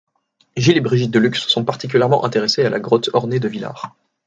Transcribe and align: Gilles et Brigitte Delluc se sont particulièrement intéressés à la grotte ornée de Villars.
Gilles 0.57 0.77
et 0.77 0.81
Brigitte 0.81 1.11
Delluc 1.11 1.35
se 1.35 1.47
sont 1.47 1.63
particulièrement 1.63 2.25
intéressés 2.25 2.65
à 2.65 2.71
la 2.71 2.79
grotte 2.79 3.11
ornée 3.13 3.39
de 3.39 3.47
Villars. 3.47 3.95